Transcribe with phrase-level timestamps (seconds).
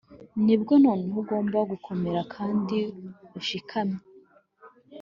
[0.45, 2.77] nibwo noneho ugomba gukomera kandi
[3.39, 4.01] ushikamye